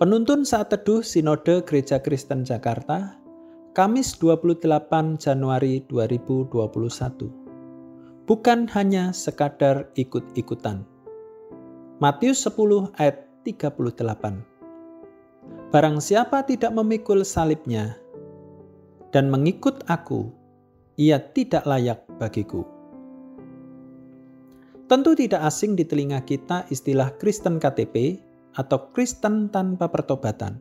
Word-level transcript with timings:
Penuntun 0.00 0.48
saat 0.48 0.72
teduh 0.72 1.04
Sinode 1.04 1.60
Gereja 1.68 2.00
Kristen 2.00 2.40
Jakarta, 2.40 3.20
Kamis 3.76 4.16
28 4.16 4.64
Januari 5.20 5.84
2021. 5.92 7.28
Bukan 8.24 8.64
hanya 8.72 9.12
sekadar 9.12 9.92
ikut-ikutan. 10.00 10.88
Matius 12.00 12.48
10 12.48 12.96
ayat 12.96 13.28
38. 13.44 14.40
Barang 15.68 16.00
siapa 16.00 16.48
tidak 16.48 16.72
memikul 16.72 17.20
salibnya 17.20 18.00
dan 19.12 19.28
mengikut 19.28 19.84
aku, 19.84 20.32
ia 20.96 21.20
tidak 21.20 21.68
layak 21.68 22.00
bagiku. 22.16 22.64
Tentu 24.88 25.12
tidak 25.12 25.44
asing 25.44 25.76
di 25.76 25.84
telinga 25.84 26.24
kita 26.24 26.64
istilah 26.72 27.12
Kristen 27.20 27.60
KTP 27.60 28.29
atau 28.60 28.92
Kristen 28.92 29.48
tanpa 29.48 29.88
pertobatan, 29.88 30.60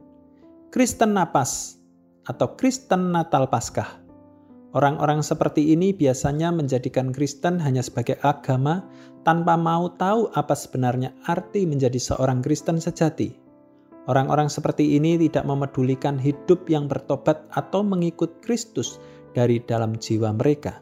Kristen 0.72 1.20
napas, 1.20 1.76
atau 2.24 2.56
Kristen 2.56 3.12
Natal 3.12 3.52
Paskah. 3.52 4.00
Orang-orang 4.72 5.20
seperti 5.20 5.74
ini 5.76 5.92
biasanya 5.92 6.54
menjadikan 6.54 7.12
Kristen 7.12 7.60
hanya 7.60 7.84
sebagai 7.84 8.22
agama 8.24 8.86
tanpa 9.28 9.58
mau 9.60 9.92
tahu 9.98 10.32
apa 10.38 10.56
sebenarnya 10.56 11.12
arti 11.28 11.68
menjadi 11.68 11.98
seorang 11.98 12.40
Kristen 12.40 12.80
sejati. 12.80 13.36
Orang-orang 14.08 14.48
seperti 14.48 14.96
ini 14.96 15.18
tidak 15.18 15.44
memedulikan 15.44 16.22
hidup 16.22 16.70
yang 16.70 16.86
bertobat 16.86 17.50
atau 17.52 17.82
mengikut 17.82 18.40
Kristus 18.46 19.02
dari 19.34 19.60
dalam 19.66 19.98
jiwa 19.98 20.34
mereka. 20.38 20.82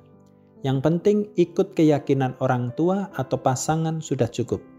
Yang 0.68 0.78
penting 0.84 1.18
ikut 1.40 1.72
keyakinan 1.72 2.36
orang 2.44 2.76
tua 2.76 3.08
atau 3.16 3.40
pasangan 3.40 4.04
sudah 4.04 4.28
cukup 4.28 4.77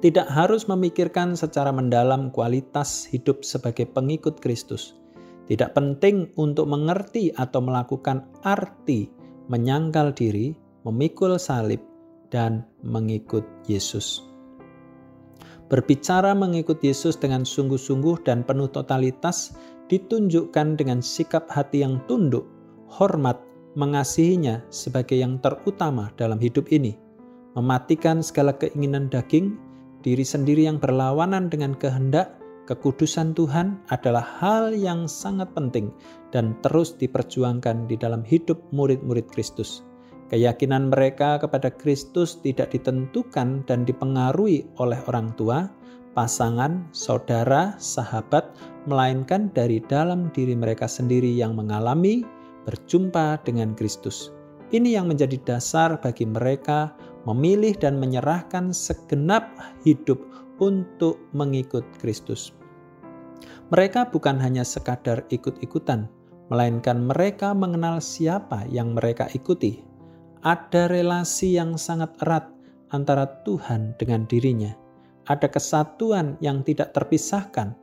tidak 0.00 0.28
harus 0.32 0.64
memikirkan 0.64 1.36
secara 1.36 1.68
mendalam 1.72 2.32
kualitas 2.32 3.04
hidup 3.08 3.44
sebagai 3.44 3.84
pengikut 3.88 4.40
Kristus. 4.40 4.96
Tidak 5.48 5.76
penting 5.76 6.30
untuk 6.40 6.70
mengerti 6.70 7.34
atau 7.36 7.60
melakukan 7.60 8.24
arti 8.46 9.10
menyangkal 9.50 10.14
diri, 10.14 10.54
memikul 10.86 11.34
salib, 11.36 11.82
dan 12.30 12.62
mengikut 12.86 13.42
Yesus. 13.66 14.22
Berbicara 15.66 16.34
mengikut 16.38 16.78
Yesus 16.78 17.18
dengan 17.18 17.42
sungguh-sungguh 17.42 18.22
dan 18.22 18.46
penuh 18.46 18.70
totalitas 18.70 19.58
ditunjukkan 19.90 20.78
dengan 20.78 21.02
sikap 21.02 21.50
hati 21.50 21.82
yang 21.82 21.98
tunduk, 22.06 22.46
hormat, 22.86 23.42
mengasihinya 23.74 24.62
sebagai 24.70 25.18
yang 25.18 25.42
terutama 25.42 26.14
dalam 26.14 26.38
hidup 26.38 26.70
ini, 26.70 26.94
mematikan 27.58 28.22
segala 28.22 28.54
keinginan 28.54 29.10
daging, 29.10 29.58
diri 30.00 30.24
sendiri 30.24 30.64
yang 30.68 30.80
berlawanan 30.80 31.52
dengan 31.52 31.76
kehendak 31.76 32.40
kekudusan 32.70 33.34
Tuhan 33.34 33.82
adalah 33.90 34.22
hal 34.38 34.70
yang 34.70 35.10
sangat 35.10 35.50
penting 35.58 35.90
dan 36.30 36.54
terus 36.62 36.94
diperjuangkan 36.94 37.90
di 37.90 37.98
dalam 37.98 38.22
hidup 38.22 38.62
murid-murid 38.70 39.26
Kristus. 39.34 39.82
Keyakinan 40.30 40.94
mereka 40.94 41.42
kepada 41.42 41.74
Kristus 41.74 42.38
tidak 42.38 42.70
ditentukan 42.70 43.66
dan 43.66 43.82
dipengaruhi 43.82 44.62
oleh 44.78 45.02
orang 45.10 45.34
tua, 45.34 45.66
pasangan, 46.14 46.86
saudara, 46.94 47.74
sahabat, 47.82 48.54
melainkan 48.86 49.50
dari 49.50 49.82
dalam 49.90 50.30
diri 50.30 50.54
mereka 50.54 50.86
sendiri 50.86 51.34
yang 51.34 51.58
mengalami 51.58 52.22
berjumpa 52.62 53.42
dengan 53.42 53.74
Kristus. 53.74 54.30
Ini 54.70 55.02
yang 55.02 55.10
menjadi 55.10 55.34
dasar 55.42 55.98
bagi 55.98 56.22
mereka 56.30 56.94
memilih 57.28 57.76
dan 57.76 58.00
menyerahkan 58.00 58.72
segenap 58.72 59.48
hidup 59.84 60.20
untuk 60.60 61.20
mengikut 61.32 61.84
Kristus. 61.98 62.52
Mereka 63.70 64.10
bukan 64.10 64.36
hanya 64.42 64.66
sekadar 64.66 65.24
ikut-ikutan, 65.30 66.10
melainkan 66.50 67.06
mereka 67.06 67.54
mengenal 67.54 68.02
siapa 68.02 68.66
yang 68.68 68.92
mereka 68.92 69.30
ikuti. 69.32 69.86
Ada 70.42 70.88
relasi 70.88 71.54
yang 71.56 71.76
sangat 71.76 72.16
erat 72.24 72.48
antara 72.90 73.28
Tuhan 73.46 73.94
dengan 74.00 74.26
dirinya. 74.26 74.74
Ada 75.30 75.46
kesatuan 75.46 76.34
yang 76.42 76.66
tidak 76.66 76.96
terpisahkan. 76.96 77.76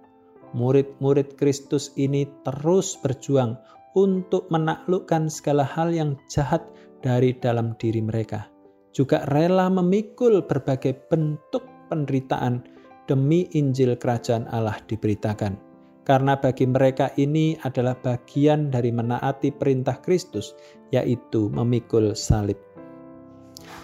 Murid-murid 0.52 1.40
Kristus 1.40 1.94
ini 1.96 2.28
terus 2.44 3.00
berjuang 3.00 3.56
untuk 3.96 4.50
menaklukkan 4.52 5.31
segala 5.31 5.64
hal 5.64 5.94
yang 5.96 6.19
jahat 6.28 6.66
dari 7.00 7.31
dalam 7.38 7.78
diri 7.80 8.04
mereka. 8.04 8.56
Juga 8.97 9.22
rela 9.30 9.69
memikul 9.69 10.41
berbagai 10.41 11.06
bentuk 11.06 11.62
penderitaan 11.94 12.66
demi 13.06 13.46
Injil 13.53 13.94
Kerajaan 13.94 14.50
Allah 14.50 14.81
diberitakan. 14.90 15.53
Karena 16.02 16.34
bagi 16.34 16.66
mereka 16.66 17.13
ini 17.22 17.53
adalah 17.62 17.94
bagian 17.94 18.74
dari 18.74 18.90
menaati 18.90 19.53
perintah 19.53 20.02
Kristus, 20.02 20.57
yaitu 20.90 21.53
memikul 21.53 22.18
salib. 22.18 22.57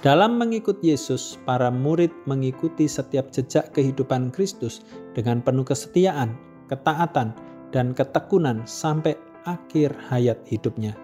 Dalam 0.02 0.41
mengikut 0.41 0.81
Yesus, 0.81 1.38
para 1.46 1.69
murid 1.69 2.09
mengikuti 2.25 2.90
setiap 2.90 3.29
jejak 3.29 3.69
kehidupan 3.75 4.34
Kristus 4.34 4.81
dengan 5.13 5.46
penuh 5.46 5.68
kesetiaan, 5.68 6.34
ketaatan, 6.73 7.38
dan 7.69 7.94
ketekunan 7.94 8.66
sampai 8.66 9.13
akhir 9.46 9.94
hayat 10.09 10.40
hidupnya. 10.47 10.96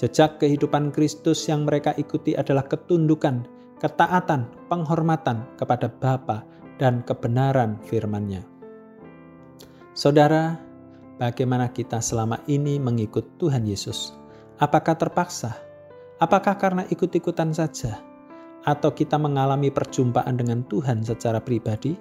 Jejak 0.00 0.40
kehidupan 0.40 0.96
Kristus 0.96 1.44
yang 1.44 1.68
mereka 1.68 1.92
ikuti 2.00 2.32
adalah 2.32 2.64
ketundukan, 2.64 3.44
ketaatan, 3.84 4.48
penghormatan 4.72 5.44
kepada 5.60 5.92
Bapa 5.92 6.40
dan 6.80 7.04
kebenaran 7.04 7.76
firman-Nya. 7.84 8.40
Saudara, 9.92 10.56
bagaimana 11.20 11.68
kita 11.68 12.00
selama 12.00 12.40
ini 12.48 12.80
mengikut 12.80 13.36
Tuhan 13.36 13.68
Yesus? 13.68 14.16
Apakah 14.56 14.96
terpaksa? 14.96 15.52
Apakah 16.16 16.56
karena 16.56 16.88
ikut-ikutan 16.88 17.52
saja? 17.52 18.00
Atau 18.64 18.96
kita 18.96 19.20
mengalami 19.20 19.68
perjumpaan 19.68 20.40
dengan 20.40 20.64
Tuhan 20.72 21.04
secara 21.04 21.44
pribadi? 21.44 21.92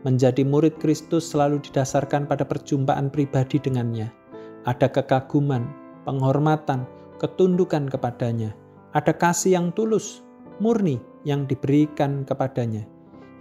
Menjadi 0.00 0.48
murid 0.48 0.80
Kristus 0.80 1.28
selalu 1.28 1.60
didasarkan 1.60 2.24
pada 2.24 2.48
perjumpaan 2.48 3.12
pribadi 3.12 3.60
dengannya 3.60 4.08
ada 4.64 4.88
kekaguman, 4.88 5.68
penghormatan, 6.08 6.88
ketundukan 7.18 7.90
kepadanya, 7.90 8.54
ada 8.94 9.12
kasih 9.12 9.58
yang 9.58 9.74
tulus, 9.74 10.24
murni 10.62 11.02
yang 11.26 11.44
diberikan 11.44 12.24
kepadanya, 12.24 12.86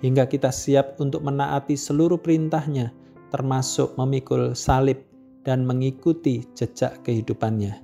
hingga 0.04 0.28
kita 0.28 0.52
siap 0.52 0.98
untuk 1.00 1.24
menaati 1.24 1.78
seluruh 1.78 2.20
perintahnya, 2.20 2.92
termasuk 3.30 3.96
memikul 3.96 4.54
salib 4.58 5.02
dan 5.48 5.64
mengikuti 5.64 6.44
jejak 6.54 7.00
kehidupannya. 7.08 7.80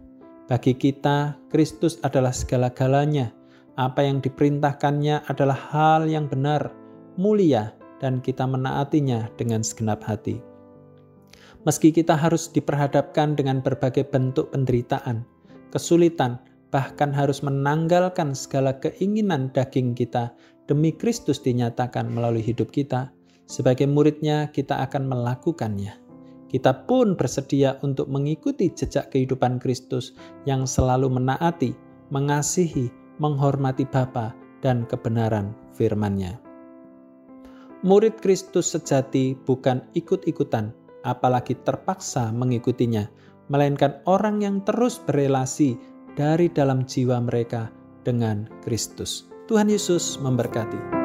Bagi 0.51 0.75
kita, 0.75 1.39
Kristus 1.47 2.03
adalah 2.03 2.35
segala-galanya. 2.35 3.31
Apa 3.79 4.05
yang 4.05 4.19
diperintahkannya 4.19 5.25
adalah 5.25 5.57
hal 5.71 6.05
yang 6.05 6.27
benar, 6.27 6.69
mulia, 7.15 7.73
dan 8.03 8.19
kita 8.19 8.43
menaatinya 8.43 9.31
dengan 9.39 9.63
segenap 9.63 10.03
hati. 10.03 10.43
Meski 11.63 11.95
kita 11.95 12.19
harus 12.19 12.51
diperhadapkan 12.51 13.39
dengan 13.39 13.63
berbagai 13.63 14.03
bentuk 14.11 14.51
penderitaan, 14.51 15.23
kesulitan, 15.73 16.37
bahkan 16.69 17.09
harus 17.09 17.41
menanggalkan 17.41 18.37
segala 18.37 18.77
keinginan 18.77 19.49
daging 19.49 19.97
kita 19.97 20.29
demi 20.69 20.93
Kristus 20.93 21.41
dinyatakan 21.41 22.13
melalui 22.13 22.45
hidup 22.45 22.69
kita, 22.69 23.09
sebagai 23.49 23.89
muridnya 23.89 24.53
kita 24.53 24.85
akan 24.85 25.09
melakukannya. 25.09 25.97
Kita 26.53 26.85
pun 26.85 27.17
bersedia 27.17 27.81
untuk 27.81 28.05
mengikuti 28.13 28.69
jejak 28.69 29.09
kehidupan 29.09 29.57
Kristus 29.57 30.13
yang 30.45 30.69
selalu 30.69 31.09
menaati, 31.09 31.73
mengasihi, 32.13 32.93
menghormati 33.17 33.89
Bapa 33.89 34.37
dan 34.61 34.85
kebenaran 34.85 35.57
firman-Nya. 35.73 36.37
Murid 37.81 38.21
Kristus 38.21 38.71
sejati 38.71 39.33
bukan 39.33 39.81
ikut-ikutan, 39.97 40.71
apalagi 41.03 41.57
terpaksa 41.67 42.31
mengikutinya, 42.31 43.09
melainkan 43.53 44.01
orang 44.09 44.41
yang 44.41 44.65
terus 44.65 44.97
berelasi 44.97 45.77
dari 46.17 46.49
dalam 46.49 46.89
jiwa 46.89 47.21
mereka 47.21 47.69
dengan 48.01 48.49
Kristus. 48.65 49.29
Tuhan 49.45 49.69
Yesus 49.69 50.17
memberkati. 50.17 51.02